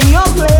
in 0.00 0.12
your 0.12 0.22
place. 0.36 0.57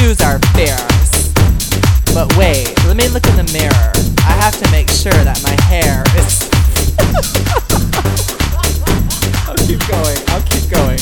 Shoes 0.00 0.20
are 0.22 0.38
fierce. 0.56 1.28
But 2.14 2.34
wait, 2.36 2.72
let 2.86 2.96
me 2.96 3.08
look 3.08 3.26
in 3.28 3.36
the 3.36 3.44
mirror. 3.52 3.92
I 4.24 4.32
have 4.40 4.56
to 4.56 4.64
make 4.72 4.88
sure 4.88 5.12
that 5.12 5.36
my 5.44 5.52
hair 5.68 6.00
is. 6.16 6.48
I'll 9.44 9.60
keep 9.60 9.84
going. 9.84 10.16
I'll 10.32 10.40
keep 10.48 10.72
going. 10.72 10.96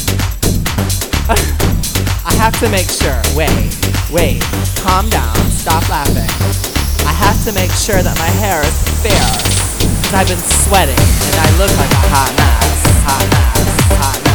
I 2.27 2.35
have 2.43 2.59
to 2.61 2.69
make 2.71 2.91
sure. 2.91 3.23
Wait, 3.39 3.71
wait. 4.11 4.43
Calm 4.83 5.09
down. 5.11 5.37
Stop 5.55 5.89
laughing. 5.89 6.27
I 7.07 7.13
have 7.13 7.39
to 7.45 7.53
make 7.53 7.71
sure 7.71 8.03
that 8.03 8.19
my 8.19 8.31
hair 8.43 8.67
is 8.67 8.75
fair. 8.99 9.31
Cause 10.11 10.15
I've 10.15 10.29
been 10.29 10.43
sweating 10.67 10.99
and 10.99 11.37
I 11.39 11.47
look 11.57 11.71
like 11.79 11.93
a 11.93 12.03
hot 12.11 12.35
mess. 12.35 12.83
Hot 13.07 13.23
mess. 13.31 13.63
Hot 14.03 14.19
mess. 14.25 14.28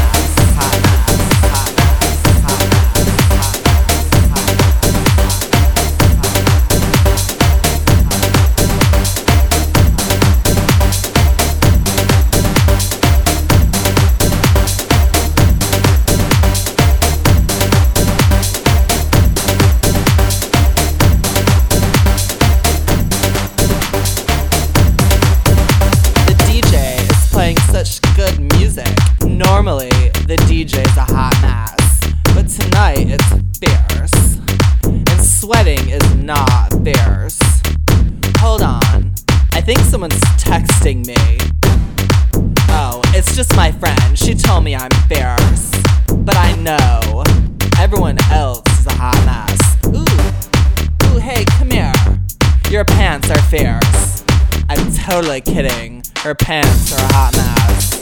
Someone's 40.04 40.22
texting 40.44 41.06
me. 41.08 41.16
Oh, 42.70 43.02
it's 43.14 43.36
just 43.38 43.56
my 43.56 43.72
friend. 43.72 44.20
She 44.20 44.36
told 44.36 44.66
me 44.66 44.76
I'm 44.76 44.92
fierce. 45.08 45.72
But 46.08 46.36
I 46.36 46.56
know 46.58 47.24
everyone 47.80 48.18
else 48.30 48.64
is 48.80 48.88
a 48.88 48.94
hot 48.94 49.16
mess. 49.26 49.78
Ooh, 49.88 51.16
ooh, 51.16 51.20
hey, 51.20 51.46
come 51.58 51.70
here. 51.70 51.94
Your 52.70 52.84
pants 52.84 53.30
are 53.30 53.42
fierce. 53.44 54.26
I'm 54.68 54.92
totally 54.94 55.40
kidding. 55.40 56.04
Her 56.18 56.36
pants 56.36 56.92
are 56.92 57.00
a 57.00 57.14
hot 57.14 57.34
mess. 57.38 57.94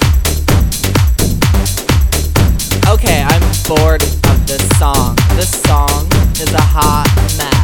Okay, 2.89 3.21
I'm 3.21 3.41
bored 3.67 4.01
of 4.01 4.47
this 4.47 4.67
song. 4.79 5.15
This 5.35 5.51
song 5.61 6.07
is 6.41 6.51
a 6.51 6.61
hot 6.61 7.05
mess. 7.37 7.61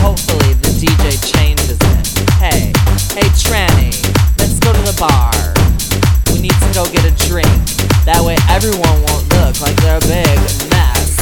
Hopefully 0.00 0.47
DJ 0.78 1.18
changes 1.34 1.74
it. 1.74 2.30
Hey, 2.38 2.70
hey 3.10 3.28
Tranny, 3.34 3.90
let's 4.38 4.58
go 4.60 4.72
to 4.72 4.78
the 4.86 4.94
bar. 4.96 5.34
We 6.32 6.40
need 6.40 6.54
to 6.54 6.70
go 6.72 6.86
get 6.86 7.04
a 7.04 7.10
drink. 7.26 7.50
That 8.06 8.22
way 8.22 8.36
everyone 8.48 9.02
won't 9.02 9.26
look 9.34 9.60
like 9.60 9.74
they're 9.82 9.98
a 9.98 10.06
big 10.06 10.38
mess. 10.70 11.18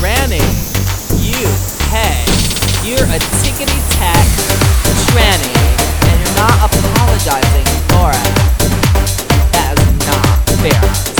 Tranny, 0.00 0.40
you, 1.20 1.44
hey, 1.92 2.24
you're 2.88 3.04
a 3.04 3.20
tickety 3.44 3.80
tack 3.92 4.24
tranny, 5.12 5.54
and 6.08 6.16
you're 6.24 6.36
not 6.36 6.56
apologizing 6.64 7.68
for 7.92 8.10
it. 8.10 8.32
That 9.52 9.76
is 9.78 9.92
not 10.08 10.48
fair. 10.58 11.13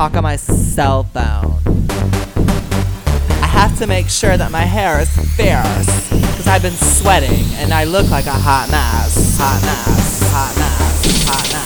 Talk 0.00 0.16
on 0.16 0.22
my 0.22 0.36
cell 0.36 1.04
phone. 1.04 1.58
I 3.42 3.46
have 3.46 3.78
to 3.80 3.86
make 3.86 4.08
sure 4.08 4.34
that 4.34 4.50
my 4.50 4.62
hair 4.62 4.98
is 4.98 5.10
fierce 5.36 6.08
because 6.08 6.46
I've 6.46 6.62
been 6.62 6.72
sweating 6.72 7.44
and 7.56 7.70
I 7.70 7.84
look 7.84 8.10
like 8.10 8.24
a 8.24 8.30
hot 8.30 8.70
mess. 8.70 9.36
Hot 9.36 9.60
mess. 9.60 10.22
Hot 10.32 10.56
mess. 10.56 11.28
Hot 11.28 11.52
mess. 11.52 11.59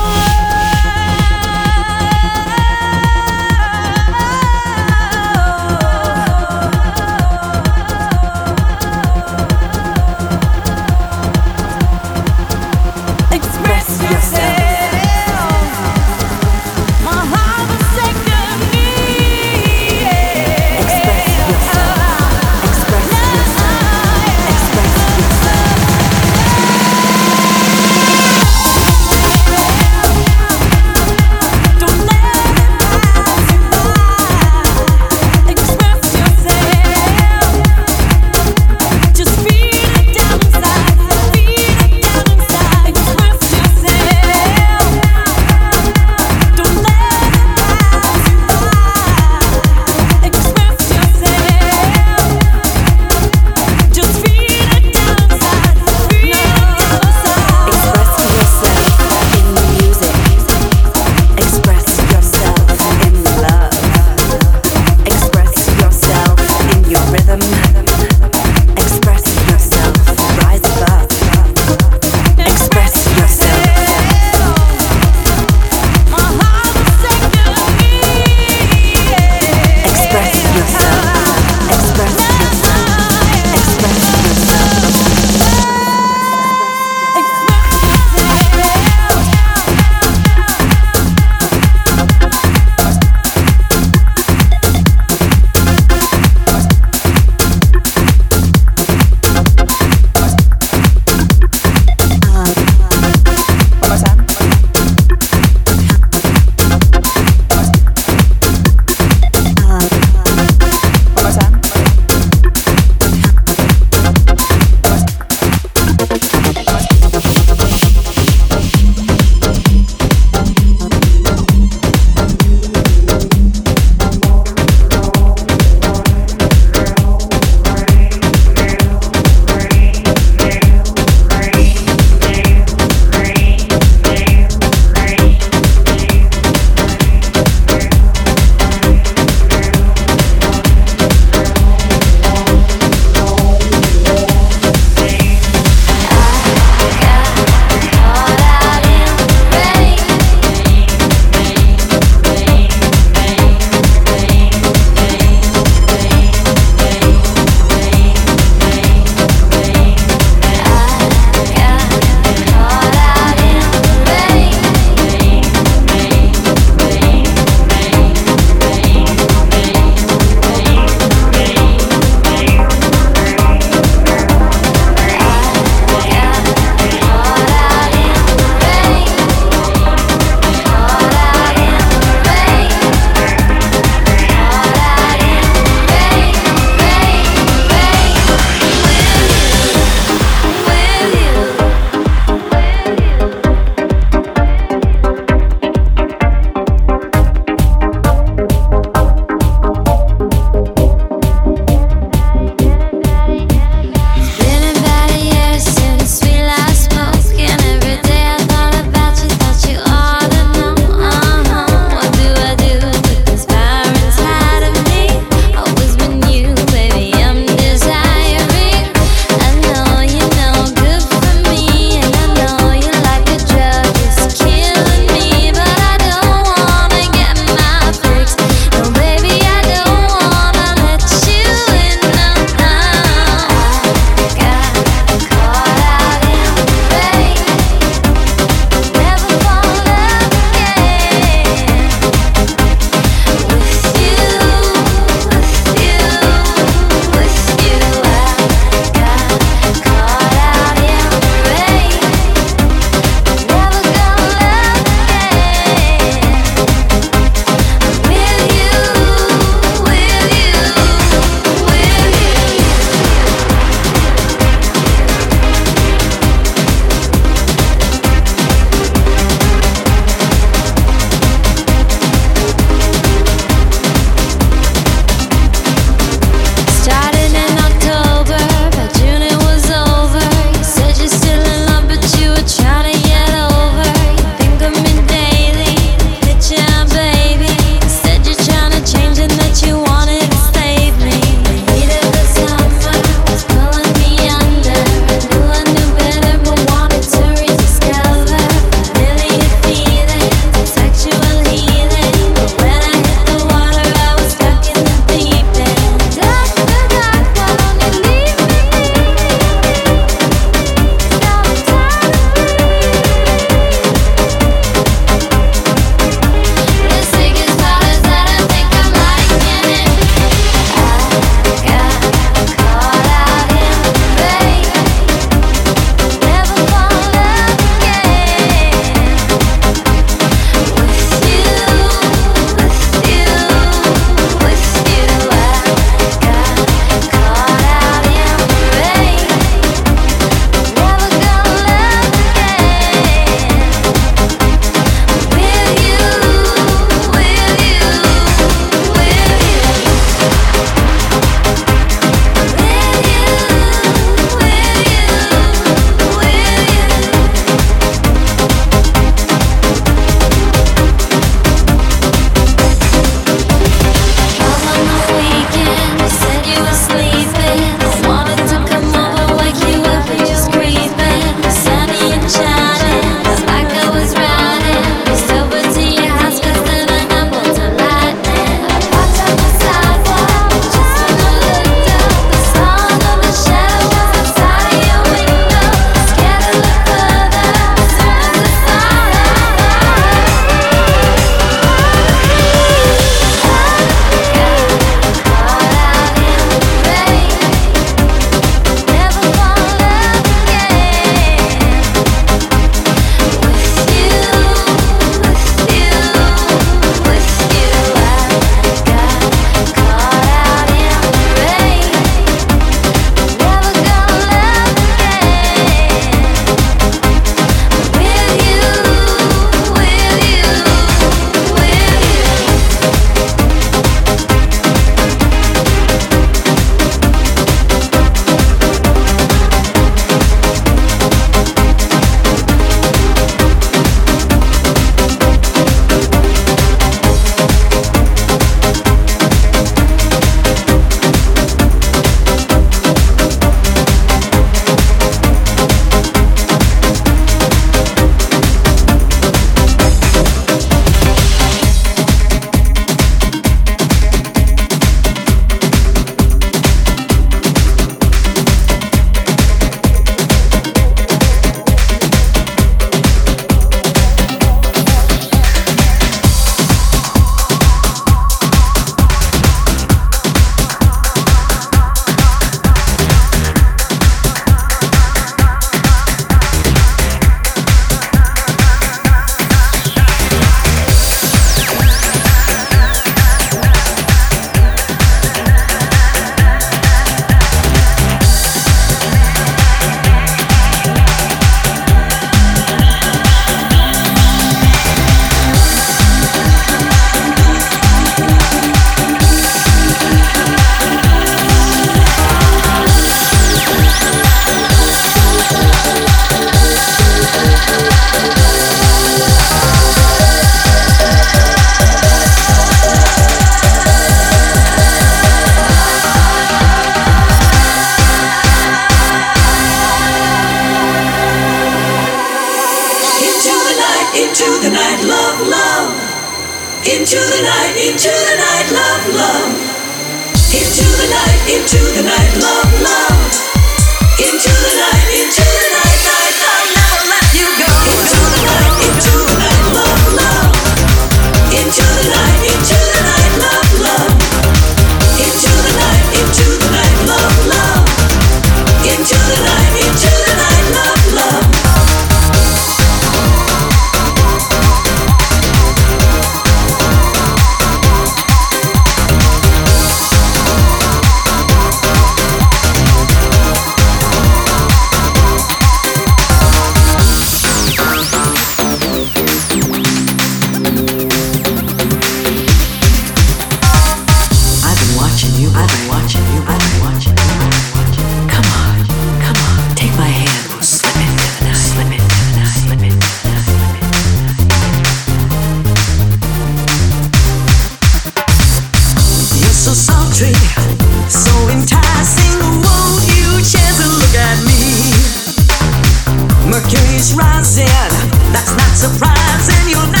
Surprising. 599.41 599.69
You're 599.71 600.00